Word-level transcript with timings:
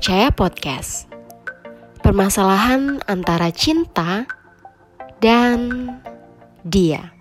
Percaya 0.00 0.32
Podcast. 0.32 1.12
Permasalahan 2.00 3.04
antara 3.04 3.52
cinta 3.52 4.24
dan 5.20 5.92
dia. 6.64 7.12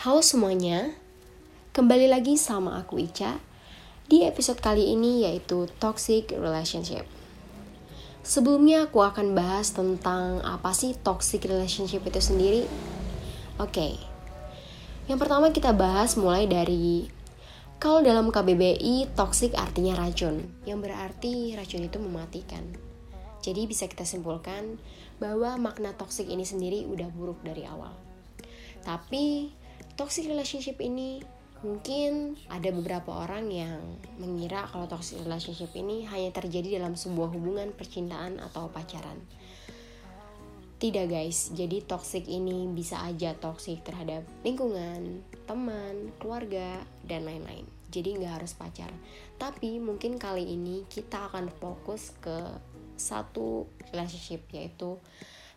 Halo 0.00 0.24
semuanya, 0.24 0.96
kembali 1.76 2.08
lagi 2.08 2.40
sama 2.40 2.80
aku 2.80 3.04
Ica 3.04 3.36
di 4.08 4.24
episode 4.24 4.64
kali 4.64 4.96
ini 4.96 5.28
yaitu 5.28 5.68
Toxic 5.76 6.32
Relationship. 6.32 7.04
Sebelumnya 8.24 8.88
aku 8.88 9.04
akan 9.04 9.36
bahas 9.36 9.76
tentang 9.76 10.40
apa 10.40 10.72
sih 10.72 10.96
toxic 10.96 11.44
relationship 11.44 12.00
itu 12.08 12.16
sendiri. 12.16 12.64
Oke, 13.60 13.76
okay. 13.76 13.92
yang 15.04 15.20
pertama 15.20 15.52
kita 15.52 15.76
bahas 15.76 16.16
mulai 16.16 16.48
dari 16.48 17.19
kalau 17.80 18.04
dalam 18.04 18.28
KBBI, 18.28 19.16
toxic 19.16 19.56
artinya 19.56 19.96
racun, 19.96 20.44
yang 20.68 20.84
berarti 20.84 21.56
racun 21.56 21.88
itu 21.88 21.96
mematikan. 21.96 22.60
Jadi 23.40 23.64
bisa 23.64 23.88
kita 23.88 24.04
simpulkan 24.04 24.76
bahwa 25.16 25.56
makna 25.56 25.96
toxic 25.96 26.28
ini 26.28 26.44
sendiri 26.44 26.84
udah 26.84 27.08
buruk 27.08 27.40
dari 27.40 27.64
awal. 27.64 27.96
Tapi 28.84 29.48
toxic 29.96 30.28
relationship 30.28 30.76
ini 30.76 31.24
mungkin 31.64 32.36
ada 32.52 32.68
beberapa 32.68 33.16
orang 33.16 33.48
yang 33.48 33.80
mengira 34.20 34.68
kalau 34.68 34.84
toxic 34.84 35.16
relationship 35.24 35.72
ini 35.72 36.04
hanya 36.04 36.36
terjadi 36.36 36.84
dalam 36.84 37.00
sebuah 37.00 37.32
hubungan 37.32 37.72
percintaan 37.72 38.44
atau 38.44 38.68
pacaran. 38.68 39.16
Tidak 40.80 41.12
guys, 41.12 41.52
jadi 41.52 41.84
toxic 41.84 42.24
ini 42.24 42.64
bisa 42.72 43.04
aja 43.04 43.36
toxic 43.36 43.84
terhadap 43.84 44.24
lingkungan, 44.40 45.20
teman, 45.44 46.08
keluarga, 46.16 46.80
dan 47.04 47.28
lain-lain. 47.28 47.68
Jadi 47.92 48.16
nggak 48.16 48.40
harus 48.40 48.56
pacar. 48.56 48.88
Tapi 49.36 49.76
mungkin 49.76 50.16
kali 50.16 50.40
ini 50.40 50.88
kita 50.88 51.28
akan 51.28 51.52
fokus 51.52 52.16
ke 52.16 52.56
satu 52.96 53.68
relationship 53.92 54.48
yaitu 54.56 54.96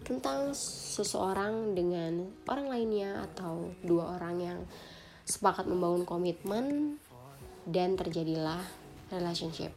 tentang 0.04 0.52
seseorang 0.60 1.72
dengan 1.72 2.28
orang 2.52 2.68
lainnya 2.68 3.24
atau 3.24 3.72
dua 3.80 4.20
orang 4.20 4.36
yang 4.44 4.60
sepakat 5.24 5.64
membangun 5.72 6.04
komitmen 6.04 6.66
dan 7.64 7.96
terjadilah 7.96 8.60
relationship. 9.08 9.72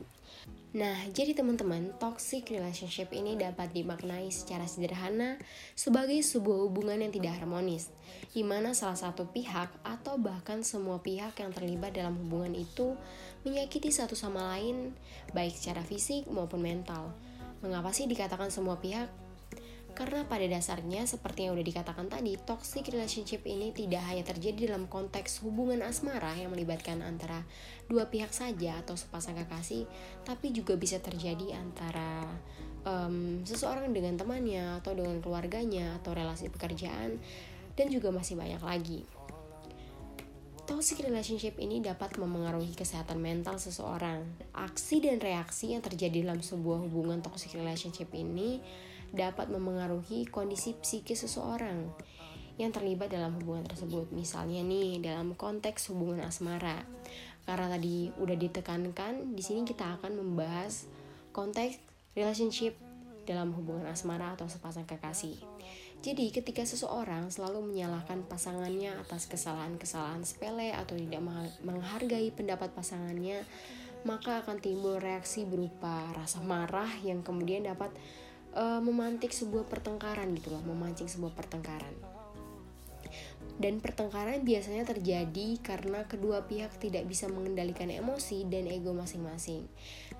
Nah, 0.77 1.09
jadi 1.09 1.33
teman-teman, 1.33 1.97
toxic 1.97 2.53
relationship 2.53 3.09
ini 3.17 3.33
dapat 3.33 3.73
dimaknai 3.73 4.29
secara 4.29 4.69
sederhana 4.69 5.41
sebagai 5.73 6.21
sebuah 6.21 6.69
hubungan 6.69 7.01
yang 7.01 7.09
tidak 7.17 7.41
harmonis, 7.41 7.89
di 8.37 8.45
mana 8.45 8.77
salah 8.77 9.01
satu 9.01 9.25
pihak 9.25 9.73
atau 9.81 10.21
bahkan 10.21 10.61
semua 10.61 11.01
pihak 11.01 11.33
yang 11.41 11.49
terlibat 11.57 11.97
dalam 11.97 12.21
hubungan 12.21 12.53
itu 12.53 12.93
menyakiti 13.49 13.89
satu 13.89 14.13
sama 14.13 14.53
lain, 14.53 14.93
baik 15.33 15.57
secara 15.57 15.81
fisik 15.81 16.29
maupun 16.29 16.61
mental. 16.61 17.09
Mengapa 17.65 17.97
sih 17.97 18.05
dikatakan 18.05 18.53
semua 18.53 18.77
pihak? 18.77 19.09
Karena 19.97 20.29
pada 20.29 20.45
dasarnya 20.45 21.09
seperti 21.09 21.49
yang 21.49 21.57
udah 21.57 21.65
dikatakan 21.65 22.13
tadi, 22.13 22.37
toxic 22.37 22.93
relationship 22.93 23.41
ini 23.49 23.73
tidak 23.73 24.05
hanya 24.05 24.29
terjadi 24.29 24.77
dalam 24.77 24.93
konteks 24.93 25.41
hubungan 25.41 25.81
asmara 25.81 26.37
yang 26.37 26.53
melibatkan 26.53 27.01
antara 27.01 27.49
dua 27.89 28.13
pihak 28.13 28.29
saja 28.29 28.77
atau 28.85 28.93
sepasang 28.93 29.41
kekasih, 29.41 29.89
tapi 30.29 30.53
juga 30.53 30.77
bisa 30.77 31.01
terjadi 31.01 31.57
antara 31.57 32.29
um, 32.85 33.41
seseorang 33.41 33.89
dengan 33.97 34.21
temannya 34.21 34.85
atau 34.85 34.93
dengan 34.93 35.17
keluarganya 35.25 35.97
atau 35.97 36.13
relasi 36.13 36.53
pekerjaan 36.53 37.17
dan 37.73 37.87
juga 37.89 38.13
masih 38.13 38.37
banyak 38.37 38.61
lagi. 38.61 39.01
Toxic 40.67 40.99
relationship 41.07 41.63
ini 41.63 41.79
dapat 41.79 42.19
memengaruhi 42.19 42.75
kesehatan 42.75 43.23
mental 43.23 43.55
seseorang. 43.55 44.27
Aksi 44.51 44.99
dan 44.99 45.23
reaksi 45.23 45.71
yang 45.71 45.79
terjadi 45.79 46.27
dalam 46.27 46.43
sebuah 46.43 46.83
hubungan 46.83 47.23
toxic 47.23 47.55
relationship 47.55 48.11
ini 48.11 48.59
dapat 49.15 49.47
memengaruhi 49.47 50.27
kondisi 50.27 50.75
psikis 50.75 51.23
seseorang 51.23 51.87
yang 52.59 52.75
terlibat 52.75 53.15
dalam 53.15 53.39
hubungan 53.39 53.63
tersebut. 53.63 54.11
Misalnya 54.11 54.67
nih 54.67 54.99
dalam 54.99 55.39
konteks 55.39 55.95
hubungan 55.95 56.27
asmara. 56.27 56.83
Karena 57.47 57.71
tadi 57.71 58.11
udah 58.19 58.35
ditekankan, 58.35 59.39
di 59.39 59.43
sini 59.47 59.63
kita 59.63 60.03
akan 60.03 60.19
membahas 60.19 60.91
konteks 61.31 61.79
relationship 62.19 62.75
dalam 63.23 63.55
hubungan 63.55 63.87
asmara 63.87 64.35
atau 64.35 64.51
sepasang 64.51 64.83
kekasih. 64.83 65.39
Jadi, 66.05 66.31
ketika 66.31 66.63
seseorang 66.63 67.33
selalu 67.33 67.73
menyalahkan 67.73 68.23
pasangannya 68.29 68.95
atas 69.01 69.27
kesalahan-kesalahan 69.27 70.23
sepele 70.23 70.71
atau 70.71 70.95
tidak 70.95 71.23
menghargai 71.65 72.31
pendapat 72.31 72.71
pasangannya, 72.77 73.43
maka 74.07 74.45
akan 74.45 74.63
timbul 74.63 75.03
reaksi 75.03 75.43
berupa 75.43 76.15
rasa 76.15 76.39
marah 76.47 76.89
yang 77.03 77.27
kemudian 77.27 77.67
dapat 77.67 77.91
uh, 78.55 78.79
memantik 78.79 79.35
sebuah 79.35 79.67
pertengkaran 79.67 80.31
gitu 80.39 80.55
loh, 80.55 80.63
memancing 80.63 81.11
sebuah 81.11 81.35
pertengkaran. 81.35 81.93
Dan 83.57 83.81
pertengkaran 83.81 84.45
biasanya 84.45 84.85
terjadi 84.85 85.57
karena 85.65 86.05
kedua 86.05 86.45
pihak 86.45 86.77
tidak 86.77 87.09
bisa 87.09 87.25
mengendalikan 87.33 87.89
emosi 87.89 88.45
dan 88.53 88.69
ego 88.69 88.93
masing-masing. 88.93 89.65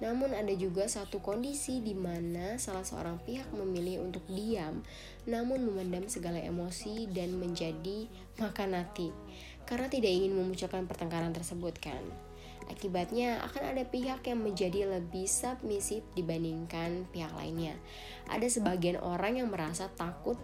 Namun 0.01 0.33
ada 0.33 0.53
juga 0.57 0.89
satu 0.89 1.21
kondisi 1.21 1.85
di 1.85 1.93
mana 1.93 2.57
salah 2.57 2.85
seorang 2.85 3.21
pihak 3.21 3.53
memilih 3.53 4.01
untuk 4.09 4.25
diam 4.33 4.81
namun 5.27 5.67
memendam 5.67 6.07
segala 6.07 6.39
emosi 6.39 7.11
dan 7.11 7.35
menjadi 7.37 8.07
makan 8.39 8.79
hati 8.79 9.11
karena 9.67 9.91
tidak 9.91 10.15
ingin 10.15 10.33
memunculkan 10.33 10.87
pertengkaran 10.87 11.35
tersebut 11.35 11.77
kan. 11.83 12.01
Akibatnya 12.67 13.39
akan 13.47 13.77
ada 13.77 13.85
pihak 13.87 14.27
yang 14.27 14.43
menjadi 14.43 14.91
lebih 14.91 15.31
submisif 15.31 16.03
dibandingkan 16.19 17.07
pihak 17.15 17.31
lainnya. 17.39 17.79
Ada 18.27 18.51
sebagian 18.51 18.99
orang 18.99 19.39
yang 19.39 19.55
merasa 19.55 19.87
takut 19.95 20.35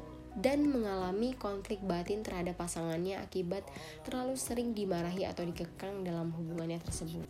dan 0.40 0.64
mengalami 0.68 1.36
konflik 1.36 1.82
batin 1.84 2.24
terhadap 2.24 2.56
pasangannya 2.56 3.20
akibat 3.20 3.66
terlalu 4.06 4.38
sering 4.38 4.72
dimarahi 4.72 5.28
atau 5.28 5.44
dikekang 5.44 6.06
dalam 6.06 6.32
hubungannya 6.32 6.80
tersebut. 6.80 7.28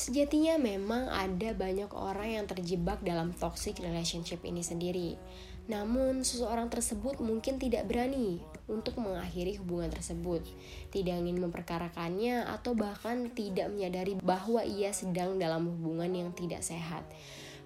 Sejatinya 0.00 0.56
memang 0.56 1.12
ada 1.12 1.52
banyak 1.52 1.92
orang 1.92 2.40
yang 2.40 2.46
terjebak 2.48 3.04
dalam 3.04 3.36
toxic 3.36 3.76
relationship 3.84 4.40
ini 4.48 4.64
sendiri. 4.64 5.20
Namun, 5.68 6.24
seseorang 6.24 6.66
tersebut 6.66 7.20
mungkin 7.20 7.60
tidak 7.60 7.86
berani 7.86 8.42
untuk 8.66 8.98
mengakhiri 8.98 9.60
hubungan 9.60 9.92
tersebut, 9.92 10.42
tidak 10.90 11.14
ingin 11.20 11.38
memperkarakannya, 11.38 12.48
atau 12.48 12.74
bahkan 12.74 13.30
tidak 13.30 13.70
menyadari 13.70 14.18
bahwa 14.18 14.64
ia 14.64 14.90
sedang 14.90 15.38
dalam 15.38 15.68
hubungan 15.68 16.10
yang 16.10 16.30
tidak 16.34 16.64
sehat. 16.64 17.04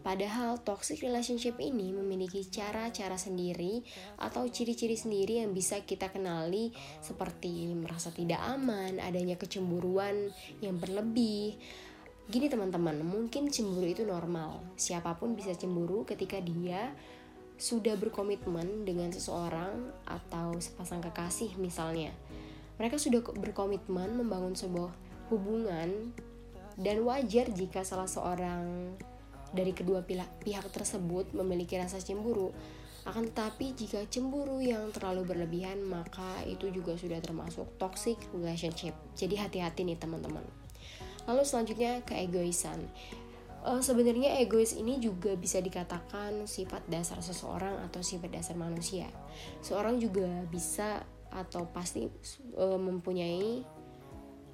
Padahal 0.04 0.60
toxic 0.60 1.00
relationship 1.00 1.56
ini 1.56 1.88
memiliki 1.97 2.44
cara-cara 2.44 3.16
sendiri 3.16 3.81
atau 4.20 4.44
ciri-ciri 4.44 5.00
sendiri 5.00 5.41
yang 5.41 5.56
bisa 5.56 5.81
kita 5.81 6.12
kenali 6.12 6.76
seperti 7.00 7.72
merasa 7.72 8.12
tidak 8.12 8.37
aman, 8.44 9.00
adanya 9.00 9.41
kecemburuan 9.41 10.28
yang 10.60 10.76
berlebih. 10.76 11.56
Gini 12.28 12.53
teman-teman, 12.53 13.00
mungkin 13.00 13.48
cemburu 13.48 13.88
itu 13.88 14.04
normal. 14.04 14.60
Siapa 14.76 15.16
pun 15.16 15.32
bisa 15.32 15.56
cemburu 15.56 16.04
ketika 16.04 16.37
dia 16.37 16.93
sudah 17.56 17.97
berkomitmen 17.97 18.84
dengan 18.84 19.09
seseorang 19.09 19.88
atau 20.04 20.53
sepasang 20.60 21.00
kekasih 21.00 21.56
misalnya. 21.56 22.12
Mereka 22.76 23.00
sudah 23.00 23.25
berkomitmen 23.25 24.20
membangun 24.20 24.53
sebuah 24.53 24.93
hubungan 25.32 26.12
dan 26.76 26.97
wajar 27.06 27.48
jika 27.54 27.87
salah 27.87 28.10
seorang 28.10 28.93
dari 29.54 29.72
kedua 29.72 30.03
pihak 30.04 30.66
tersebut 30.75 31.32
memiliki 31.32 31.78
rasa 31.78 32.03
cemburu. 32.03 32.50
Akan 33.04 33.28
tetapi 33.28 33.76
jika 33.76 34.03
cemburu 34.09 34.59
yang 34.65 34.88
terlalu 34.91 35.28
berlebihan 35.28 35.81
maka 35.84 36.42
itu 36.48 36.72
juga 36.72 36.97
sudah 36.98 37.20
termasuk 37.22 37.69
toxic 37.78 38.16
relationship. 38.34 38.97
Jadi 39.14 39.38
hati-hati 39.38 39.87
nih 39.87 39.97
teman-teman. 40.00 40.43
Lalu 41.25 41.43
selanjutnya 41.46 42.05
keegoisan 42.05 42.84
uh, 43.64 43.81
sebenarnya 43.81 44.37
egois 44.38 44.76
ini 44.76 45.00
juga 45.00 45.34
bisa 45.34 45.58
dikatakan 45.58 46.44
sifat 46.44 46.84
dasar 46.87 47.19
seseorang 47.25 47.81
atau 47.88 48.05
sifat 48.05 48.31
dasar 48.31 48.55
manusia. 48.55 49.08
Seorang 49.64 49.99
juga 49.99 50.28
bisa 50.52 51.02
atau 51.32 51.67
pasti 51.73 52.06
uh, 52.55 52.78
mempunyai 52.78 53.64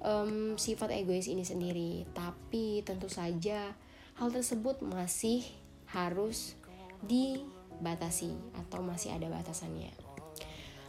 um, 0.01 0.55
sifat 0.57 0.95
egois 0.95 1.29
ini 1.29 1.45
sendiri, 1.45 2.07
tapi 2.15 2.81
tentu 2.81 3.11
saja 3.11 3.75
hal 4.21 4.29
tersebut 4.29 4.85
masih 4.85 5.41
harus 5.89 6.53
dibatasi 7.01 8.37
atau 8.53 8.85
masih 8.85 9.17
ada 9.17 9.25
batasannya. 9.25 9.89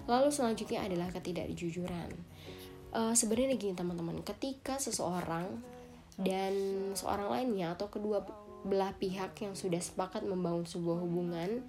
Lalu 0.05 0.29
selanjutnya 0.29 0.85
adalah 0.85 1.09
ketidakjujuran. 1.09 2.13
Uh, 2.93 3.17
sebenarnya 3.17 3.57
gini 3.57 3.73
teman-teman, 3.73 4.21
ketika 4.21 4.77
seseorang 4.77 5.65
dan 6.21 6.53
seorang 6.93 7.33
lainnya 7.33 7.73
atau 7.73 7.89
kedua 7.89 8.21
belah 8.69 8.93
pihak 9.01 9.33
yang 9.41 9.57
sudah 9.57 9.81
sepakat 9.81 10.29
membangun 10.29 10.69
sebuah 10.69 11.01
hubungan 11.01 11.65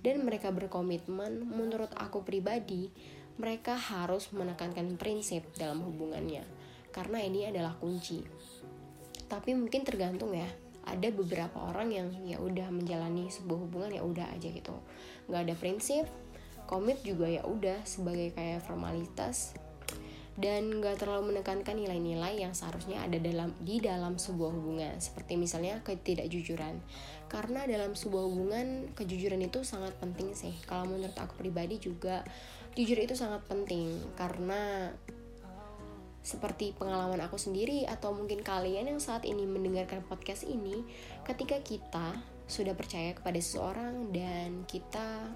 dan 0.00 0.24
mereka 0.24 0.48
berkomitmen, 0.48 1.44
menurut 1.44 1.92
aku 1.92 2.24
pribadi, 2.24 2.88
mereka 3.36 3.76
harus 3.76 4.32
menekankan 4.32 4.96
prinsip 4.96 5.44
dalam 5.60 5.84
hubungannya 5.84 6.48
karena 6.88 7.20
ini 7.20 7.52
adalah 7.52 7.76
kunci. 7.76 8.24
Tapi 9.28 9.52
mungkin 9.52 9.84
tergantung 9.84 10.32
ya, 10.32 10.48
ada 10.82 11.08
beberapa 11.14 11.58
orang 11.62 11.94
yang 11.94 12.08
ya 12.26 12.42
udah 12.42 12.68
menjalani 12.74 13.30
sebuah 13.30 13.58
hubungan 13.68 13.90
ya 13.94 14.02
udah 14.02 14.26
aja 14.34 14.48
gitu. 14.50 14.74
Nggak 15.30 15.42
ada 15.46 15.54
prinsip 15.54 16.04
komit 16.66 17.04
juga 17.04 17.28
ya 17.28 17.44
udah 17.44 17.84
sebagai 17.84 18.32
kayak 18.32 18.64
formalitas. 18.64 19.52
Dan 20.32 20.80
gak 20.80 21.04
terlalu 21.04 21.36
menekankan 21.36 21.76
nilai-nilai 21.76 22.40
yang 22.40 22.56
seharusnya 22.56 23.04
ada 23.04 23.20
dalam 23.20 23.52
di 23.60 23.84
dalam 23.84 24.16
sebuah 24.16 24.48
hubungan. 24.48 24.96
Seperti 24.96 25.36
misalnya 25.36 25.84
ketidakjujuran. 25.84 26.80
Karena 27.28 27.68
dalam 27.68 27.92
sebuah 27.92 28.24
hubungan 28.32 28.96
kejujuran 28.96 29.44
itu 29.44 29.60
sangat 29.60 29.92
penting 30.00 30.32
sih. 30.32 30.56
Kalau 30.64 30.88
menurut 30.88 31.12
aku 31.20 31.36
pribadi 31.36 31.76
juga 31.76 32.24
jujur 32.72 32.96
itu 32.96 33.12
sangat 33.12 33.44
penting. 33.44 33.92
Karena 34.16 34.88
seperti 36.22 36.70
pengalaman 36.78 37.18
aku 37.18 37.34
sendiri 37.34 37.82
atau 37.90 38.14
mungkin 38.14 38.46
kalian 38.46 38.86
yang 38.86 39.02
saat 39.02 39.26
ini 39.26 39.42
mendengarkan 39.42 40.06
podcast 40.06 40.46
ini 40.46 40.86
ketika 41.26 41.58
kita 41.58 42.14
sudah 42.46 42.78
percaya 42.78 43.10
kepada 43.10 43.42
seseorang 43.42 44.14
dan 44.14 44.62
kita 44.70 45.26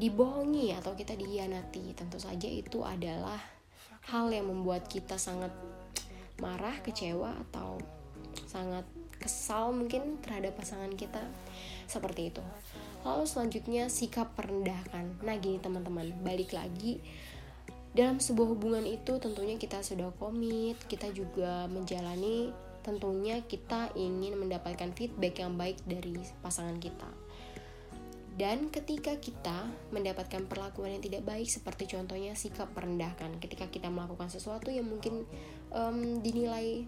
dibohongi 0.00 0.72
atau 0.72 0.96
kita 0.96 1.12
dihianati 1.18 1.92
tentu 1.92 2.16
saja 2.16 2.48
itu 2.48 2.80
adalah 2.80 3.38
hal 4.08 4.32
yang 4.32 4.48
membuat 4.48 4.88
kita 4.88 5.20
sangat 5.20 5.52
marah, 6.40 6.80
kecewa 6.80 7.34
atau 7.48 7.76
sangat 8.48 8.86
kesal 9.18 9.74
mungkin 9.74 10.22
terhadap 10.22 10.54
pasangan 10.56 10.94
kita 10.94 11.20
seperti 11.90 12.30
itu. 12.30 12.44
Lalu 13.02 13.26
selanjutnya 13.26 13.90
sikap 13.90 14.32
merendahkan. 14.38 15.18
Nah 15.26 15.36
gini 15.36 15.58
teman-teman, 15.58 16.14
balik 16.22 16.54
lagi 16.54 17.02
dalam 17.98 18.22
sebuah 18.22 18.54
hubungan 18.54 18.86
itu 18.86 19.18
tentunya 19.18 19.58
kita 19.58 19.82
sudah 19.82 20.14
komit, 20.22 20.78
kita 20.86 21.10
juga 21.10 21.66
menjalani 21.66 22.54
tentunya 22.86 23.42
kita 23.42 23.90
ingin 23.98 24.38
mendapatkan 24.38 24.94
feedback 24.94 25.42
yang 25.42 25.58
baik 25.58 25.82
dari 25.82 26.14
pasangan 26.38 26.78
kita. 26.78 27.10
Dan 28.38 28.70
ketika 28.70 29.18
kita 29.18 29.66
mendapatkan 29.90 30.46
perlakuan 30.46 30.94
yang 30.94 31.02
tidak 31.02 31.26
baik 31.26 31.50
seperti 31.50 31.90
contohnya 31.90 32.38
sikap 32.38 32.70
merendahkan 32.70 33.34
ketika 33.42 33.66
kita 33.66 33.90
melakukan 33.90 34.30
sesuatu 34.30 34.70
yang 34.70 34.86
mungkin 34.86 35.26
um, 35.74 36.22
dinilai 36.22 36.86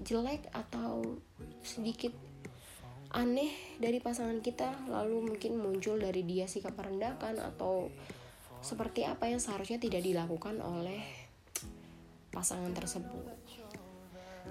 jelek 0.00 0.48
atau 0.56 1.20
sedikit 1.60 2.16
aneh 3.12 3.52
dari 3.76 4.00
pasangan 4.00 4.40
kita 4.40 4.88
lalu 4.88 5.28
mungkin 5.28 5.60
muncul 5.60 6.00
dari 6.00 6.24
dia 6.24 6.48
sikap 6.48 6.72
merendahkan 6.72 7.36
atau 7.36 7.92
seperti 8.64 9.04
apa 9.04 9.28
yang 9.30 9.40
seharusnya 9.40 9.80
tidak 9.80 10.02
dilakukan 10.02 10.60
oleh 10.60 11.02
pasangan 12.30 12.72
tersebut 12.76 13.36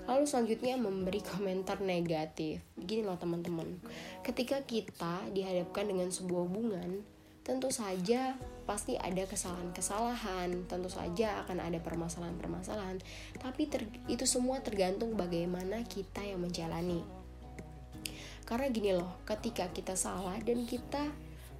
Lalu 0.06 0.28
selanjutnya 0.30 0.76
memberi 0.78 1.24
komentar 1.24 1.82
negatif. 1.82 2.62
Gini 2.78 3.02
loh 3.02 3.18
teman-teman, 3.18 3.80
ketika 4.22 4.62
kita 4.62 5.26
dihadapkan 5.34 5.90
dengan 5.90 6.14
sebuah 6.14 6.46
hubungan, 6.46 7.02
tentu 7.42 7.74
saja 7.74 8.38
pasti 8.70 8.98
ada 8.98 9.26
kesalahan-kesalahan, 9.26 10.70
tentu 10.70 10.90
saja 10.90 11.42
akan 11.46 11.58
ada 11.62 11.82
permasalahan-permasalahan, 11.82 13.02
tapi 13.42 13.70
ter, 13.70 13.86
itu 14.06 14.26
semua 14.30 14.62
tergantung 14.62 15.18
bagaimana 15.18 15.82
kita 15.86 16.22
yang 16.22 16.42
menjalani. 16.42 17.02
Karena 18.46 18.70
gini 18.70 18.94
loh, 18.94 19.26
ketika 19.26 19.74
kita 19.74 19.98
salah 19.98 20.38
dan 20.38 20.70
kita 20.70 21.10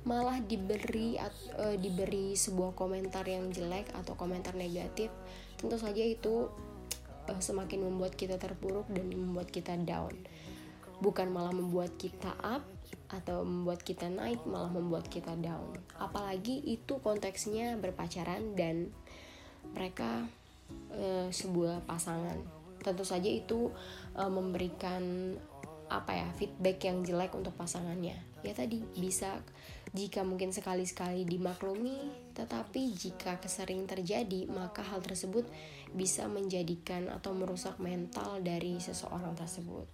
malah 0.06 0.38
diberi 0.38 1.18
uh, 1.18 1.76
diberi 1.76 2.38
sebuah 2.38 2.78
komentar 2.78 3.26
yang 3.26 3.50
jelek 3.50 3.90
atau 3.98 4.14
komentar 4.14 4.54
negatif, 4.54 5.10
tentu 5.58 5.82
saja 5.82 6.06
itu 6.06 6.46
uh, 7.26 7.42
semakin 7.42 7.90
membuat 7.90 8.14
kita 8.14 8.38
terpuruk 8.38 8.86
dan 8.94 9.10
membuat 9.10 9.50
kita 9.50 9.74
down. 9.82 10.14
Bukan 11.02 11.34
malah 11.34 11.52
membuat 11.52 11.98
kita 11.98 12.38
up 12.40 12.64
atau 13.10 13.44
membuat 13.44 13.82
kita 13.82 14.08
naik 14.08 14.46
malah 14.46 14.70
membuat 14.70 15.10
kita 15.10 15.34
down. 15.42 15.74
Apalagi 15.98 16.62
itu 16.64 17.02
konteksnya 17.02 17.76
berpacaran 17.82 18.54
dan 18.54 18.94
mereka 19.74 20.30
uh, 20.94 21.28
sebuah 21.34 21.84
pasangan. 21.90 22.38
Tentu 22.86 23.02
saja 23.02 23.28
itu 23.28 23.74
uh, 24.14 24.30
memberikan 24.30 25.34
apa 25.86 26.18
ya 26.18 26.28
feedback 26.38 26.82
yang 26.86 27.02
jelek 27.02 27.34
untuk 27.34 27.54
pasangannya. 27.58 28.18
Ya 28.42 28.54
tadi 28.54 28.82
bisa 28.98 29.42
jika 29.96 30.28
mungkin 30.28 30.52
sekali-sekali 30.52 31.24
dimaklumi 31.24 32.30
tetapi 32.36 32.92
jika 32.94 33.40
kesering 33.40 33.88
terjadi 33.88 34.46
maka 34.52 34.84
hal 34.84 35.00
tersebut 35.00 35.48
bisa 35.96 36.28
menjadikan 36.28 37.08
atau 37.08 37.32
merusak 37.32 37.80
mental 37.80 38.44
dari 38.44 38.78
seseorang 38.84 39.34
tersebut 39.40 39.88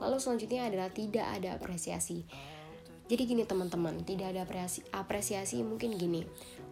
lalu 0.00 0.16
selanjutnya 0.16 0.66
adalah 0.66 0.88
tidak 0.88 1.28
ada 1.36 1.54
apresiasi 1.60 2.24
jadi 3.06 3.22
gini 3.22 3.46
teman-teman, 3.46 4.02
tidak 4.02 4.34
ada 4.34 4.42
apresiasi, 4.42 4.82
apresiasi 4.90 5.62
mungkin 5.62 5.94
gini. 5.94 6.26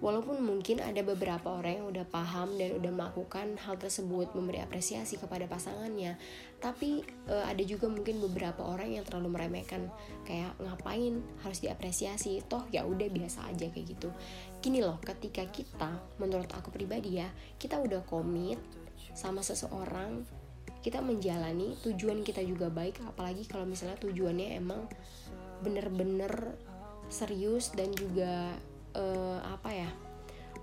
Walaupun 0.04 0.44
mungkin 0.44 0.84
ada 0.84 1.00
beberapa 1.00 1.48
orang 1.48 1.80
yang 1.80 1.86
udah 1.88 2.04
paham 2.04 2.60
dan 2.60 2.76
udah 2.76 2.92
melakukan 2.92 3.56
hal 3.56 3.80
tersebut 3.80 4.36
memberi 4.36 4.60
apresiasi 4.60 5.16
kepada 5.16 5.48
pasangannya, 5.48 6.20
tapi 6.60 7.00
e, 7.24 7.34
ada 7.40 7.62
juga 7.64 7.88
mungkin 7.88 8.20
beberapa 8.20 8.68
orang 8.68 9.00
yang 9.00 9.04
terlalu 9.08 9.32
meremehkan 9.32 9.88
kayak 10.28 10.60
ngapain 10.60 11.24
harus 11.40 11.64
diapresiasi, 11.64 12.44
toh 12.44 12.68
ya 12.68 12.84
udah 12.84 13.08
biasa 13.08 13.48
aja 13.48 13.64
kayak 13.72 13.96
gitu. 13.96 14.12
Gini 14.60 14.84
loh, 14.84 15.00
ketika 15.00 15.48
kita 15.48 15.96
menurut 16.20 16.52
aku 16.52 16.68
pribadi 16.68 17.24
ya, 17.24 17.32
kita 17.56 17.80
udah 17.80 18.04
komit 18.04 18.60
sama 19.16 19.40
seseorang 19.40 20.20
kita 20.84 21.00
menjalani 21.00 21.80
tujuan 21.80 22.20
kita 22.20 22.44
juga 22.44 22.68
baik 22.68 23.00
apalagi 23.08 23.48
kalau 23.48 23.64
misalnya 23.64 23.96
tujuannya 24.04 24.52
emang 24.60 24.84
bener-bener 25.64 26.60
serius 27.08 27.72
dan 27.72 27.88
juga 27.96 28.52
uh, 28.94 29.38
apa 29.44 29.70
ya 29.70 29.90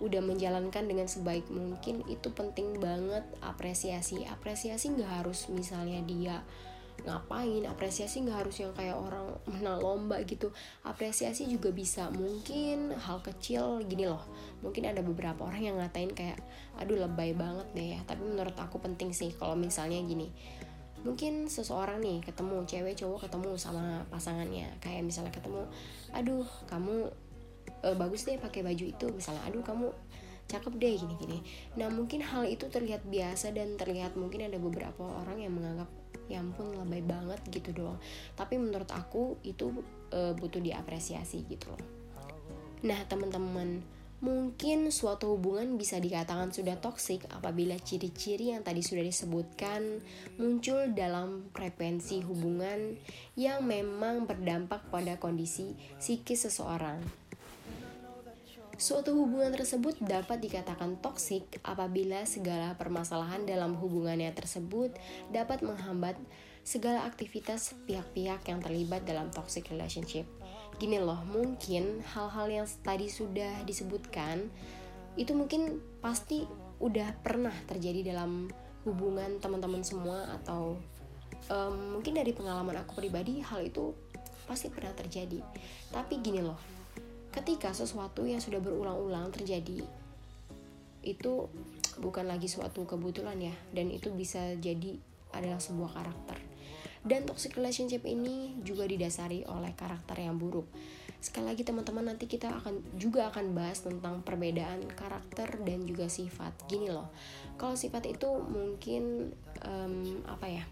udah 0.02 0.18
menjalankan 0.26 0.90
dengan 0.90 1.06
sebaik 1.06 1.46
mungkin 1.54 2.02
itu 2.10 2.34
penting 2.34 2.82
banget 2.82 3.22
apresiasi. 3.46 4.26
Apresiasi 4.26 4.98
nggak 4.98 5.22
harus 5.22 5.46
misalnya 5.54 6.02
dia 6.02 6.42
ngapain 7.02 7.66
apresiasi 7.66 8.22
nggak 8.22 8.46
harus 8.46 8.62
yang 8.62 8.74
kayak 8.78 8.98
orang 8.98 9.38
menang 9.46 9.78
lomba 9.78 10.18
gitu. 10.26 10.50
Apresiasi 10.82 11.46
juga 11.46 11.70
bisa 11.70 12.10
mungkin 12.10 12.98
hal 12.98 13.22
kecil 13.22 13.86
gini 13.86 14.10
loh. 14.10 14.26
Mungkin 14.66 14.90
ada 14.90 15.06
beberapa 15.06 15.46
orang 15.46 15.62
yang 15.70 15.78
ngatain 15.78 16.14
kayak 16.18 16.42
aduh 16.82 16.98
lebay 16.98 17.38
banget 17.38 17.68
deh 17.78 17.88
ya. 17.98 18.00
Tapi 18.06 18.26
menurut 18.26 18.58
aku 18.58 18.82
penting 18.82 19.14
sih 19.14 19.30
kalau 19.38 19.54
misalnya 19.54 20.02
gini 20.02 20.34
mungkin 21.02 21.50
seseorang 21.50 21.98
nih 21.98 22.22
ketemu 22.22 22.62
cewek 22.70 22.94
cowok 22.94 23.30
ketemu 23.30 23.58
sama 23.58 24.06
pasangannya. 24.10 24.70
Kayak 24.82 25.06
misalnya 25.06 25.34
ketemu 25.34 25.70
aduh 26.14 26.46
kamu 26.66 27.10
uh, 27.84 27.96
bagus 27.98 28.26
deh 28.26 28.38
pakai 28.38 28.66
baju 28.66 28.86
itu. 28.90 29.08
Misalnya 29.14 29.44
aduh 29.46 29.64
kamu 29.66 29.90
cakep 30.52 30.74
deh 30.84 31.00
gini 31.00 31.16
gini 31.16 31.38
nah 31.80 31.88
mungkin 31.88 32.20
hal 32.20 32.44
itu 32.44 32.68
terlihat 32.68 33.08
biasa 33.08 33.56
dan 33.56 33.80
terlihat 33.80 34.20
mungkin 34.20 34.52
ada 34.52 34.60
beberapa 34.60 35.00
orang 35.00 35.40
yang 35.40 35.56
menganggap 35.56 35.88
ya 36.28 36.44
ampun 36.44 36.76
lebay 36.76 37.04
banget 37.04 37.40
gitu 37.52 37.76
doang. 37.76 38.00
Tapi 38.40 38.56
menurut 38.56 38.88
aku 38.92 39.40
itu 39.44 39.72
e, 40.12 40.32
butuh 40.32 40.64
diapresiasi 40.64 41.44
gitu 41.44 41.76
loh. 41.76 41.84
Nah 42.88 43.00
teman-teman 43.08 43.84
Mungkin 44.22 44.94
suatu 44.94 45.34
hubungan 45.34 45.82
bisa 45.82 45.98
dikatakan 45.98 46.54
sudah 46.54 46.78
toksik 46.78 47.26
apabila 47.34 47.74
ciri-ciri 47.82 48.54
yang 48.54 48.62
tadi 48.62 48.86
sudah 48.86 49.02
disebutkan 49.02 49.98
muncul 50.38 50.94
dalam 50.94 51.50
frekuensi 51.58 52.22
hubungan 52.30 53.02
yang 53.34 53.66
memang 53.66 54.30
berdampak 54.30 54.86
pada 54.94 55.18
kondisi 55.18 55.74
psikis 55.98 56.46
seseorang. 56.46 57.02
Suatu 58.82 59.14
hubungan 59.14 59.54
tersebut 59.54 60.02
dapat 60.02 60.42
dikatakan 60.42 60.98
toksik 61.06 61.62
apabila 61.62 62.26
segala 62.26 62.74
permasalahan 62.74 63.46
dalam 63.46 63.78
hubungannya 63.78 64.34
tersebut 64.34 64.98
dapat 65.30 65.62
menghambat 65.62 66.18
segala 66.66 67.06
aktivitas 67.06 67.78
pihak-pihak 67.86 68.42
yang 68.42 68.58
terlibat 68.58 69.06
dalam 69.06 69.30
toxic 69.30 69.70
relationship. 69.70 70.26
Gini 70.82 70.98
loh, 70.98 71.22
mungkin 71.30 72.02
hal-hal 72.02 72.50
yang 72.50 72.66
tadi 72.82 73.06
sudah 73.06 73.62
disebutkan 73.70 74.50
itu 75.14 75.38
mungkin 75.38 75.78
pasti 76.02 76.50
udah 76.82 77.22
pernah 77.22 77.54
terjadi 77.70 78.18
dalam 78.18 78.50
hubungan 78.90 79.38
teman-teman 79.38 79.86
semua 79.86 80.26
atau 80.42 80.82
um, 81.54 82.02
mungkin 82.02 82.18
dari 82.18 82.34
pengalaman 82.34 82.82
aku 82.82 82.98
pribadi 82.98 83.46
hal 83.46 83.62
itu 83.62 83.94
pasti 84.50 84.74
pernah 84.74 84.98
terjadi. 84.98 85.38
Tapi 85.94 86.18
gini 86.18 86.42
loh, 86.42 86.81
ketika 87.32 87.72
sesuatu 87.72 88.28
yang 88.28 88.44
sudah 88.44 88.60
berulang-ulang 88.60 89.32
terjadi 89.32 89.84
itu 91.02 91.34
bukan 91.98 92.30
lagi 92.30 92.46
suatu 92.46 92.86
kebetulan 92.86 93.40
ya 93.42 93.56
dan 93.74 93.90
itu 93.90 94.14
bisa 94.14 94.54
jadi 94.62 95.00
adalah 95.32 95.58
sebuah 95.58 95.92
karakter. 95.96 96.38
Dan 97.02 97.26
toxic 97.26 97.58
relationship 97.58 98.06
ini 98.06 98.62
juga 98.62 98.86
didasari 98.86 99.42
oleh 99.50 99.74
karakter 99.74 100.22
yang 100.22 100.38
buruk. 100.38 100.70
Sekali 101.18 101.50
lagi 101.50 101.66
teman-teman 101.66 102.14
nanti 102.14 102.30
kita 102.30 102.62
akan 102.62 102.78
juga 102.94 103.34
akan 103.34 103.58
bahas 103.58 103.82
tentang 103.82 104.22
perbedaan 104.22 104.86
karakter 104.94 105.66
dan 105.66 105.82
juga 105.90 106.06
sifat. 106.06 106.54
Gini 106.70 106.94
loh, 106.94 107.10
kalau 107.58 107.74
sifat 107.74 108.06
itu 108.06 108.30
mungkin 108.30 109.34
um, 109.66 110.22
apa 110.30 110.46
ya? 110.46 110.66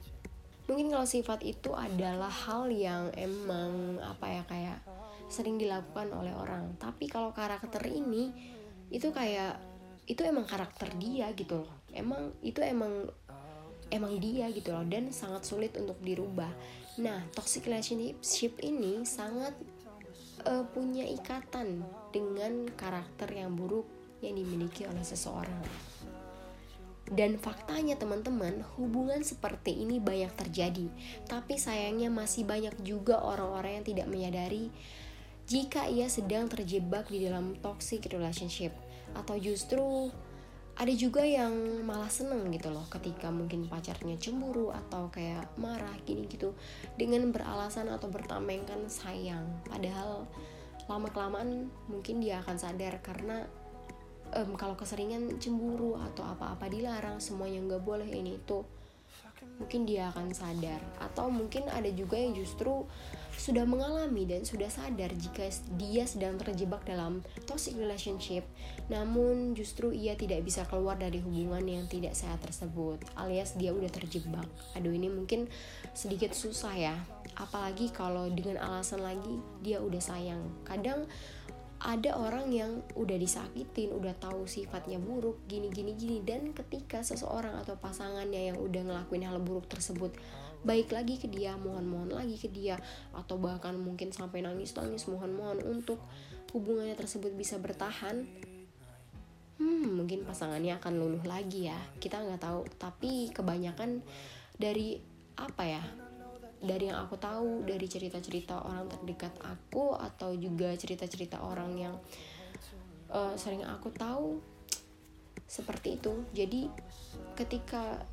mungkin 0.69 0.93
kalau 0.93 1.07
sifat 1.09 1.41
itu 1.41 1.73
adalah 1.73 2.29
hal 2.29 2.69
yang 2.69 3.09
emang 3.17 3.97
apa 4.05 4.25
ya 4.29 4.43
kayak 4.45 4.79
sering 5.27 5.59
dilakukan 5.59 6.13
oleh 6.15 6.31
orang. 6.31 6.79
Tapi 6.79 7.11
kalau 7.11 7.35
karakter 7.35 7.83
ini 7.89 8.31
itu 8.93 9.11
kayak 9.11 9.59
itu 10.09 10.25
emang 10.25 10.47
karakter 10.47 10.89
dia 10.97 11.29
gitu 11.35 11.65
loh. 11.65 11.71
Emang 11.91 12.33
itu 12.39 12.63
emang 12.63 13.09
emang 13.91 14.13
dia 14.21 14.47
gitu 14.53 14.71
loh. 14.71 14.85
Dan 14.87 15.11
sangat 15.11 15.43
sulit 15.43 15.75
untuk 15.75 15.99
dirubah. 15.99 16.49
Nah 17.03 17.25
toxic 17.35 17.67
relationship 17.67 18.57
ini 18.63 19.03
sangat 19.03 19.57
uh, 20.47 20.63
punya 20.71 21.03
ikatan 21.03 21.83
dengan 22.09 22.69
karakter 22.73 23.29
yang 23.33 23.53
buruk 23.57 23.85
yang 24.23 24.35
dimiliki 24.35 24.87
oleh 24.87 25.03
seseorang. 25.03 25.63
Dan 27.09 27.41
faktanya 27.41 27.97
teman-teman, 27.97 28.61
hubungan 28.77 29.25
seperti 29.25 29.81
ini 29.81 29.97
banyak 29.97 30.29
terjadi. 30.37 30.93
Tapi 31.25 31.57
sayangnya 31.57 32.13
masih 32.13 32.45
banyak 32.45 32.85
juga 32.85 33.17
orang-orang 33.25 33.81
yang 33.81 33.85
tidak 33.85 34.07
menyadari 34.13 34.69
jika 35.49 35.89
ia 35.89 36.05
sedang 36.05 36.45
terjebak 36.45 37.09
di 37.09 37.25
dalam 37.25 37.57
toxic 37.57 38.05
relationship 38.13 38.69
atau 39.17 39.33
justru 39.41 40.13
ada 40.79 40.93
juga 40.95 41.25
yang 41.25 41.51
malah 41.83 42.07
seneng 42.07 42.53
gitu 42.55 42.71
loh 42.71 42.87
ketika 42.87 43.27
mungkin 43.27 43.67
pacarnya 43.67 44.15
cemburu 44.15 44.71
atau 44.71 45.11
kayak 45.11 45.51
marah 45.59 45.91
gini 46.07 46.23
gitu 46.31 46.55
dengan 46.95 47.35
beralasan 47.35 47.91
atau 47.91 48.07
bertamengkan 48.07 48.87
sayang. 48.87 49.43
Padahal 49.67 50.23
lama 50.87 51.09
kelamaan 51.11 51.67
mungkin 51.91 52.23
dia 52.23 52.39
akan 52.39 52.55
sadar 52.55 53.01
karena 53.03 53.43
um, 54.39 54.55
kalau 54.55 54.79
keseringan 54.79 55.35
cemburu 55.41 55.99
atau 55.99 56.23
apa-apa 56.23 56.71
dilarang 56.71 57.19
semuanya 57.19 57.59
nggak 57.59 57.83
boleh 57.83 58.07
ini 58.07 58.39
itu 58.39 58.63
mungkin 59.59 59.83
dia 59.83 60.15
akan 60.15 60.31
sadar. 60.31 60.79
Atau 61.03 61.27
mungkin 61.27 61.67
ada 61.67 61.91
juga 61.91 62.15
yang 62.15 62.31
justru 62.39 62.87
sudah 63.39 63.63
mengalami 63.63 64.27
dan 64.27 64.43
sudah 64.43 64.67
sadar 64.67 65.15
jika 65.15 65.47
dia 65.79 66.03
sedang 66.03 66.35
terjebak 66.35 66.83
dalam 66.83 67.23
toxic 67.47 67.79
relationship 67.79 68.43
namun 68.91 69.55
justru 69.55 69.95
ia 69.95 70.19
tidak 70.19 70.43
bisa 70.43 70.67
keluar 70.67 70.99
dari 70.99 71.23
hubungan 71.23 71.63
yang 71.63 71.85
tidak 71.87 72.13
sehat 72.13 72.43
tersebut 72.43 72.99
alias 73.15 73.55
dia 73.55 73.71
udah 73.71 73.87
terjebak. 73.89 74.45
Aduh 74.75 74.91
ini 74.91 75.07
mungkin 75.07 75.47
sedikit 75.95 76.35
susah 76.35 76.73
ya. 76.75 76.95
Apalagi 77.37 77.91
kalau 77.93 78.27
dengan 78.27 78.59
alasan 78.59 79.05
lagi 79.05 79.39
dia 79.63 79.79
udah 79.79 80.01
sayang. 80.01 80.41
Kadang 80.67 81.07
ada 81.79 82.11
orang 82.19 82.51
yang 82.51 82.83
udah 82.99 83.15
disakitin, 83.15 83.95
udah 83.95 84.11
tahu 84.19 84.43
sifatnya 84.43 84.99
buruk, 84.99 85.39
gini 85.47 85.71
gini 85.71 85.95
gini 85.95 86.19
dan 86.19 86.51
ketika 86.51 86.99
seseorang 86.99 87.55
atau 87.55 87.79
pasangannya 87.79 88.51
yang 88.51 88.57
udah 88.59 88.83
ngelakuin 88.83 89.23
hal 89.23 89.39
buruk 89.39 89.71
tersebut 89.71 90.11
baik 90.63 90.91
lagi 90.91 91.15
ke 91.15 91.27
dia, 91.31 91.55
mohon-mohon 91.55 92.11
lagi 92.11 92.35
ke 92.35 92.51
dia 92.51 92.75
atau 93.15 93.39
bahkan 93.39 93.75
mungkin 93.79 94.11
sampai 94.11 94.43
nangis-nangis 94.43 95.07
mohon-mohon 95.07 95.63
untuk 95.63 96.03
hubungannya 96.51 96.95
tersebut 96.99 97.31
bisa 97.35 97.55
bertahan. 97.59 98.27
Hmm, 99.59 99.87
mungkin 99.91 100.23
pasangannya 100.23 100.79
akan 100.79 100.93
luluh 100.95 101.23
lagi 101.27 101.67
ya. 101.67 101.79
Kita 101.99 102.19
nggak 102.23 102.41
tahu, 102.43 102.61
tapi 102.79 103.31
kebanyakan 103.35 103.99
dari 104.55 104.99
apa 105.35 105.63
ya? 105.67 105.83
dari 106.59 106.91
yang 106.91 106.99
aku 107.07 107.15
tahu 107.15 107.63
dari 107.63 107.87
cerita-cerita 107.87 108.59
orang 108.67 108.91
terdekat 108.91 109.31
aku 109.39 109.95
atau 109.95 110.35
juga 110.35 110.75
cerita-cerita 110.75 111.39
orang 111.39 111.71
yang 111.79 111.95
uh, 113.15 113.33
sering 113.39 113.63
aku 113.63 113.95
tahu 113.95 114.43
seperti 115.47 115.97
itu 115.97 116.27
jadi 116.35 116.67
ketika 117.39 118.03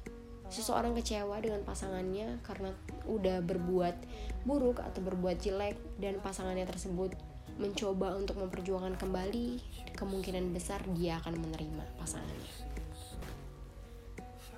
seseorang 0.49 0.95
kecewa 0.95 1.37
dengan 1.43 1.63
pasangannya 1.67 2.39
karena 2.47 2.71
udah 3.07 3.43
berbuat 3.43 3.97
buruk 4.47 4.79
atau 4.83 5.01
berbuat 5.03 5.43
jelek 5.43 5.77
dan 5.99 6.23
pasangannya 6.23 6.67
tersebut 6.67 7.15
mencoba 7.57 8.15
untuk 8.15 8.37
memperjuangkan 8.37 9.01
kembali 9.01 9.61
kemungkinan 9.97 10.53
besar 10.53 10.85
dia 10.93 11.17
akan 11.25 11.41
menerima 11.41 11.85
pasangannya. 11.97 12.77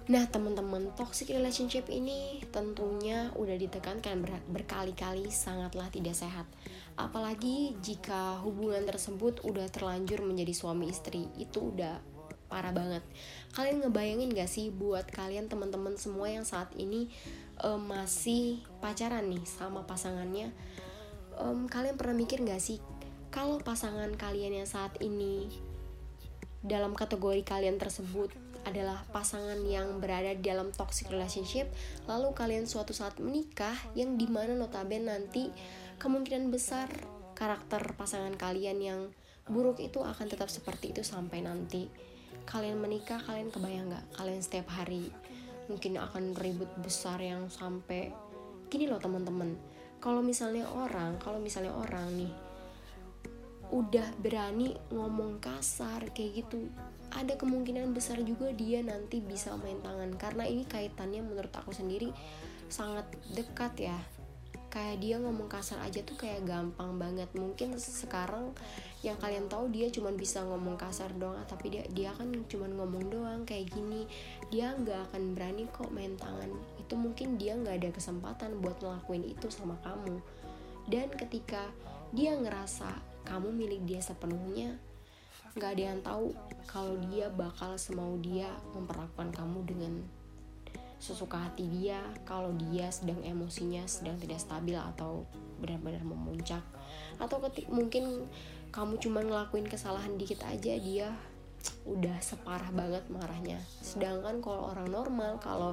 Nah 0.08 0.24
teman-teman 0.24 0.88
toxic 0.96 1.28
relationship 1.36 1.84
ini 1.92 2.40
tentunya 2.48 3.28
udah 3.36 3.60
ditekankan 3.60 4.24
ber 4.24 4.40
berkali-kali 4.48 5.28
sangatlah 5.28 5.92
tidak 5.92 6.16
sehat. 6.16 6.48
Apalagi 6.96 7.76
jika 7.84 8.40
hubungan 8.40 8.88
tersebut 8.88 9.44
udah 9.44 9.68
terlanjur 9.68 10.24
menjadi 10.24 10.50
suami 10.50 10.88
istri 10.90 11.28
Itu 11.36 11.70
udah 11.70 12.00
parah 12.48 12.72
banget. 12.72 13.04
Kalian 13.52 13.84
ngebayangin 13.84 14.32
gak 14.32 14.50
sih 14.50 14.72
buat 14.72 15.06
kalian 15.12 15.46
teman-teman 15.46 15.94
semua 16.00 16.32
yang 16.32 16.48
saat 16.48 16.72
ini 16.74 17.12
um, 17.60 17.78
masih 17.86 18.64
pacaran 18.80 19.28
nih 19.28 19.44
sama 19.44 19.84
pasangannya? 19.84 20.50
Um, 21.38 21.70
Kalian 21.70 21.94
pernah 21.94 22.18
mikir 22.18 22.42
gak 22.42 22.58
sih 22.58 22.82
kalau 23.28 23.60
pasangan 23.60 24.08
kalian 24.16 24.64
yang 24.64 24.68
saat 24.68 24.96
ini 25.04 25.52
dalam 26.64 26.96
kategori 26.96 27.44
kalian 27.44 27.76
tersebut 27.76 28.32
adalah 28.66 29.04
pasangan 29.14 29.62
yang 29.68 30.02
berada 30.02 30.34
di 30.34 30.42
dalam 30.42 30.74
toxic 30.74 31.08
relationship 31.12 31.70
lalu 32.10 32.34
kalian 32.34 32.66
suatu 32.66 32.90
saat 32.96 33.20
menikah 33.22 33.76
yang 33.94 34.18
di 34.18 34.26
mana 34.26 34.56
notabene 34.58 35.08
nanti 35.08 35.48
kemungkinan 36.02 36.50
besar 36.50 36.90
karakter 37.38 37.94
pasangan 37.94 38.34
kalian 38.34 38.78
yang 38.82 39.00
buruk 39.46 39.78
itu 39.80 40.02
akan 40.02 40.26
tetap 40.26 40.50
seperti 40.50 40.92
itu 40.92 41.06
sampai 41.06 41.40
nanti 41.40 41.88
kalian 42.48 42.80
menikah 42.80 43.20
kalian 43.22 43.52
kebayang 43.52 43.92
nggak? 43.92 44.04
Kalian 44.16 44.40
setiap 44.40 44.72
hari 44.72 45.12
mungkin 45.68 46.00
akan 46.00 46.32
ribut 46.36 46.70
besar 46.80 47.20
yang 47.20 47.52
sampai 47.52 48.08
gini 48.72 48.88
loh 48.88 49.00
teman-teman. 49.00 49.56
Kalau 50.00 50.24
misalnya 50.24 50.64
orang 50.70 51.20
kalau 51.20 51.36
misalnya 51.40 51.74
orang 51.74 52.08
nih 52.16 52.32
udah 53.68 54.16
berani 54.16 54.72
ngomong 54.88 55.44
kasar 55.44 56.08
kayak 56.16 56.40
gitu 56.40 56.72
ada 57.12 57.36
kemungkinan 57.36 57.92
besar 57.92 58.16
juga 58.24 58.48
dia 58.56 58.80
nanti 58.80 59.20
bisa 59.20 59.52
main 59.60 59.80
tangan. 59.84 60.12
Karena 60.16 60.48
ini 60.48 60.64
kaitannya 60.64 61.20
menurut 61.20 61.52
aku 61.52 61.72
sendiri 61.76 62.12
sangat 62.68 63.08
dekat 63.32 63.92
ya 63.92 63.98
kayak 64.68 65.00
dia 65.00 65.16
ngomong 65.16 65.48
kasar 65.48 65.80
aja 65.80 66.04
tuh 66.04 66.16
kayak 66.16 66.44
gampang 66.44 67.00
banget. 67.00 67.28
Mungkin 67.32 67.80
sekarang 67.80 68.52
yang 69.00 69.16
kalian 69.16 69.48
tahu 69.48 69.72
dia 69.72 69.88
cuma 69.88 70.12
bisa 70.12 70.44
ngomong 70.44 70.76
kasar 70.76 71.12
doang 71.16 71.40
tapi 71.48 71.72
dia 71.72 71.84
dia 71.92 72.10
kan 72.12 72.28
cuma 72.48 72.68
ngomong 72.68 73.08
doang 73.08 73.40
kayak 73.48 73.72
gini. 73.72 74.04
Dia 74.52 74.76
nggak 74.76 75.12
akan 75.12 75.32
berani 75.32 75.64
kok 75.72 75.88
main 75.88 76.16
tangan. 76.20 76.52
Itu 76.76 76.94
mungkin 76.96 77.40
dia 77.40 77.56
nggak 77.56 77.80
ada 77.80 77.90
kesempatan 77.92 78.60
buat 78.60 78.76
ngelakuin 78.80 79.24
itu 79.24 79.48
sama 79.48 79.76
kamu. 79.80 80.20
Dan 80.88 81.08
ketika 81.16 81.68
dia 82.12 82.36
ngerasa 82.36 82.88
kamu 83.28 83.52
milik 83.52 83.84
dia 83.84 84.00
sepenuhnya 84.00 84.80
nggak 85.58 85.74
ada 85.74 85.84
yang 85.90 86.00
tahu 86.06 86.26
kalau 86.70 86.94
dia 87.10 87.26
bakal 87.32 87.74
semau 87.74 88.14
dia 88.22 88.46
memperlakukan 88.76 89.34
kamu 89.34 89.58
dengan 89.66 89.92
sesuka 91.08 91.40
hati 91.40 91.64
dia 91.72 92.04
kalau 92.28 92.52
dia 92.68 92.92
sedang 92.92 93.24
emosinya 93.24 93.88
sedang 93.88 94.20
tidak 94.20 94.36
stabil 94.36 94.76
atau 94.76 95.24
benar-benar 95.58 96.04
memuncak. 96.04 96.60
Atau 97.16 97.40
ketik 97.40 97.72
mungkin 97.72 98.28
kamu 98.68 99.00
cuma 99.00 99.24
ngelakuin 99.24 99.64
kesalahan 99.64 100.20
dikit 100.20 100.44
aja 100.44 100.76
dia 100.76 101.08
udah 101.88 102.20
separah 102.20 102.70
banget 102.70 103.08
marahnya. 103.08 103.58
Sedangkan 103.80 104.38
kalau 104.44 104.70
orang 104.70 104.92
normal 104.92 105.40
kalau 105.40 105.72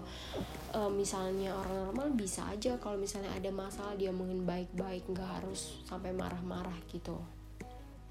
e, 0.74 0.80
misalnya 0.90 1.54
orang 1.54 1.92
normal 1.92 2.08
bisa 2.16 2.48
aja. 2.50 2.80
Kalau 2.80 2.96
misalnya 2.96 3.30
ada 3.36 3.52
masalah 3.52 3.94
dia 4.00 4.10
mungkin 4.16 4.48
baik-baik 4.48 5.06
nggak 5.12 5.44
harus 5.44 5.84
sampai 5.86 6.16
marah-marah 6.16 6.76
gitu. 6.90 7.20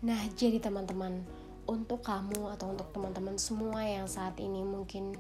Nah 0.04 0.21
jadi 0.37 0.61
teman-teman 0.61 1.25
untuk 1.64 2.04
kamu 2.04 2.52
atau 2.54 2.76
untuk 2.76 2.93
teman-teman 2.93 3.40
semua 3.40 3.81
yang 3.81 4.04
saat 4.04 4.37
ini 4.37 4.61
mungkin 4.61 5.16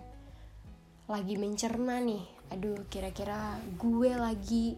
lagi 1.04 1.36
mencerna 1.36 2.00
nih. 2.00 2.24
Aduh 2.48 2.88
kira-kira 2.88 3.60
gue 3.76 4.12
lagi 4.16 4.76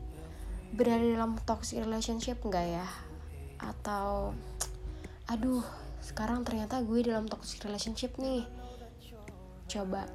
berada 0.74 1.06
dalam 1.06 1.38
toxic 1.46 1.78
relationship 1.78 2.42
enggak 2.42 2.82
ya? 2.82 2.88
Atau 3.62 4.34
aduh 5.30 5.62
sekarang 6.02 6.42
ternyata 6.42 6.82
gue 6.82 7.06
dalam 7.06 7.30
toxic 7.30 7.62
relationship 7.62 8.18
nih. 8.18 8.42
Coba 9.70 10.10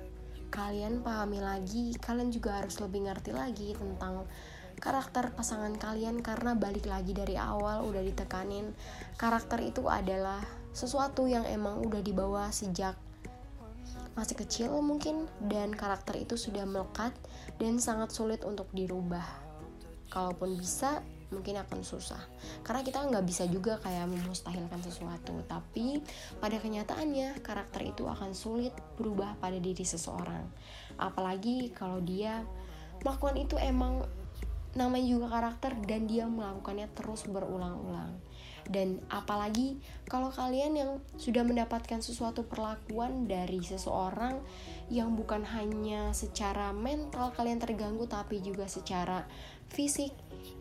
kalian 0.52 1.00
pahami 1.00 1.40
lagi 1.40 1.96
kalian 1.96 2.28
juga 2.28 2.60
harus 2.60 2.76
lebih 2.84 3.08
ngerti 3.08 3.32
lagi 3.32 3.72
tentang 3.72 4.28
karakter 4.84 5.32
pasangan 5.32 5.72
kalian 5.80 6.20
karena 6.20 6.60
balik 6.60 6.92
lagi 6.92 7.16
dari 7.16 7.40
awal 7.40 7.88
udah 7.88 8.04
ditekanin. 8.04 8.76
Karakter 9.16 9.64
itu 9.64 9.88
adalah 9.88 10.44
sesuatu 10.76 11.24
yang 11.32 11.48
emang 11.48 11.80
udah 11.88 12.04
dibawa 12.04 12.52
sejak 12.52 13.00
masih 14.12 14.36
kecil 14.36 14.76
mungkin 14.84 15.28
dan 15.48 15.72
karakter 15.72 16.20
itu 16.20 16.36
sudah 16.36 16.68
melekat 16.68 17.16
dan 17.58 17.80
sangat 17.80 18.12
sulit 18.12 18.44
untuk 18.44 18.68
dirubah. 18.76 19.24
Kalaupun 20.12 20.60
bisa, 20.60 21.00
mungkin 21.32 21.56
akan 21.64 21.80
susah. 21.82 22.20
Karena 22.62 22.84
kita 22.84 23.08
nggak 23.08 23.24
bisa 23.24 23.48
juga 23.48 23.80
kayak 23.80 24.12
memustahilkan 24.12 24.84
sesuatu 24.84 25.40
tapi 25.48 26.04
pada 26.44 26.60
kenyataannya 26.60 27.40
karakter 27.40 27.88
itu 27.88 28.04
akan 28.06 28.36
sulit 28.36 28.76
berubah 29.00 29.40
pada 29.40 29.56
diri 29.58 29.88
seseorang. 29.88 30.44
Apalagi 31.00 31.72
kalau 31.72 32.04
dia 32.04 32.44
melakukan 33.02 33.40
itu 33.40 33.56
emang 33.58 34.04
namanya 34.76 35.08
juga 35.08 35.28
karakter 35.32 35.72
dan 35.84 36.08
dia 36.08 36.28
melakukannya 36.28 36.88
terus 36.96 37.28
berulang-ulang 37.28 38.16
dan 38.70 39.02
apalagi 39.10 39.82
kalau 40.06 40.30
kalian 40.30 40.74
yang 40.78 40.92
sudah 41.18 41.42
mendapatkan 41.42 42.04
sesuatu 42.04 42.46
perlakuan 42.46 43.26
dari 43.26 43.64
seseorang 43.64 44.38
yang 44.92 45.16
bukan 45.16 45.48
hanya 45.48 46.12
secara 46.12 46.76
mental 46.76 47.34
kalian 47.34 47.58
terganggu 47.58 48.06
tapi 48.06 48.44
juga 48.44 48.68
secara 48.68 49.26
fisik 49.72 50.12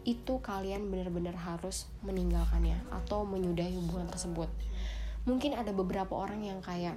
itu 0.07 0.39
kalian 0.41 0.89
benar-benar 0.89 1.37
harus 1.37 1.91
meninggalkannya 2.07 2.79
atau 2.89 3.27
menyudahi 3.27 3.75
hubungan 3.77 4.09
tersebut. 4.09 4.49
Mungkin 5.29 5.53
ada 5.53 5.75
beberapa 5.77 6.17
orang 6.17 6.47
yang 6.47 6.61
kayak 6.65 6.97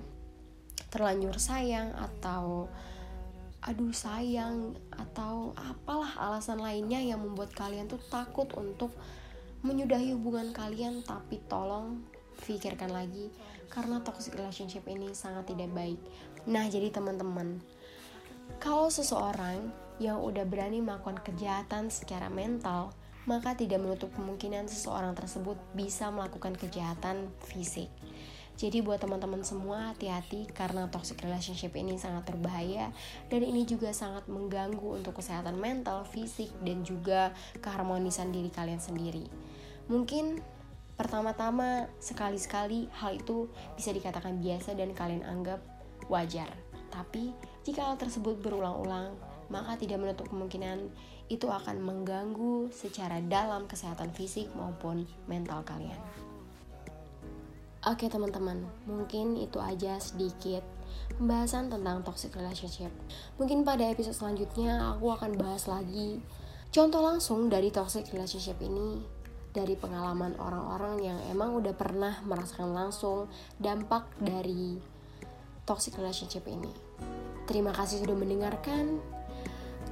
terlanjur 0.93 1.35
sayang 1.41 1.91
atau 1.97 2.69
aduh 3.63 3.95
sayang 3.95 4.75
atau 4.91 5.55
apalah 5.55 6.11
alasan 6.19 6.59
lainnya 6.59 6.99
yang 6.99 7.23
membuat 7.23 7.55
kalian 7.55 7.87
tuh 7.87 7.99
takut 8.11 8.47
untuk 8.59 8.91
menyudahi 9.63 10.11
hubungan 10.11 10.51
kalian 10.51 10.99
tapi 11.07 11.39
tolong 11.47 12.03
pikirkan 12.43 12.91
lagi 12.91 13.31
karena 13.71 14.03
toxic 14.03 14.35
relationship 14.35 14.83
ini 14.91 15.15
sangat 15.15 15.49
tidak 15.49 15.71
baik. 15.71 15.97
Nah, 16.45 16.67
jadi 16.67 16.91
teman-teman, 16.91 17.63
kalau 18.59 18.91
seseorang 18.91 19.71
yang 20.03 20.19
udah 20.19 20.43
berani 20.43 20.83
melakukan 20.83 21.23
kejahatan 21.23 21.87
secara 21.87 22.27
mental, 22.27 22.91
maka 23.23 23.55
tidak 23.55 23.79
menutup 23.79 24.11
kemungkinan 24.11 24.67
seseorang 24.67 25.15
tersebut 25.15 25.55
bisa 25.71 26.11
melakukan 26.11 26.59
kejahatan 26.59 27.31
fisik. 27.47 27.87
Jadi 28.53 28.85
buat 28.85 29.01
teman-teman 29.01 29.41
semua 29.41 29.95
hati-hati 29.95 30.45
karena 30.53 30.85
toxic 30.85 31.17
relationship 31.25 31.73
ini 31.73 31.97
sangat 31.97 32.29
berbahaya 32.29 32.93
dan 33.33 33.41
ini 33.41 33.65
juga 33.65 33.89
sangat 33.89 34.29
mengganggu 34.29 35.01
untuk 35.01 35.17
kesehatan 35.17 35.57
mental, 35.57 36.05
fisik 36.05 36.53
dan 36.61 36.85
juga 36.85 37.33
keharmonisan 37.65 38.29
diri 38.29 38.53
kalian 38.53 38.77
sendiri. 38.77 39.25
Mungkin 39.91 40.39
pertama-tama 40.93 41.89
sekali-sekali 41.97 42.87
hal 42.95 43.17
itu 43.19 43.49
bisa 43.75 43.89
dikatakan 43.89 44.39
biasa 44.39 44.77
dan 44.77 44.93
kalian 44.93 45.25
anggap 45.25 45.59
wajar. 46.07 46.47
Tapi 46.93 47.33
jika 47.65 47.89
hal 47.89 47.97
tersebut 47.97 48.37
berulang-ulang, 48.39 49.17
maka 49.49 49.75
tidak 49.75 49.99
menutup 49.99 50.29
kemungkinan 50.29 50.93
itu 51.27 51.49
akan 51.49 51.81
mengganggu 51.81 52.69
secara 52.69 53.19
dalam 53.25 53.65
kesehatan 53.65 54.13
fisik 54.13 54.51
maupun 54.53 55.09
mental 55.25 55.65
kalian. 55.65 55.97
Oke 57.83 58.07
teman-teman, 58.07 58.63
mungkin 58.87 59.35
itu 59.35 59.59
aja 59.59 59.99
sedikit 59.99 60.63
pembahasan 61.19 61.67
tentang 61.67 61.99
toxic 62.05 62.31
relationship. 62.31 62.93
Mungkin 63.35 63.67
pada 63.67 63.83
episode 63.91 64.15
selanjutnya 64.15 64.95
aku 64.95 65.11
akan 65.11 65.35
bahas 65.35 65.67
lagi 65.67 66.23
contoh 66.71 67.03
langsung 67.03 67.51
dari 67.51 67.69
toxic 67.69 68.07
relationship 68.15 68.55
ini 68.63 69.03
dari 69.53 69.77
pengalaman 69.77 70.33
orang-orang 70.41 70.99
yang 71.05 71.19
emang 71.29 71.53
udah 71.53 71.77
pernah 71.77 72.19
merasakan 72.25 72.73
langsung 72.73 73.29
dampak 73.61 74.09
dari 74.17 74.81
toxic 75.63 75.95
relationship 75.95 76.43
ini. 76.49 76.73
Terima 77.45 77.71
kasih 77.71 78.01
sudah 78.01 78.17
mendengarkan. 78.17 78.99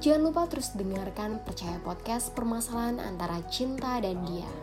Jangan 0.02 0.22
lupa 0.26 0.50
terus 0.50 0.74
dengarkan 0.74 1.38
Percaya 1.46 1.78
Podcast 1.78 2.34
permasalahan 2.34 2.98
antara 2.98 3.38
cinta 3.46 4.02
dan 4.02 4.18
dia. 4.26 4.61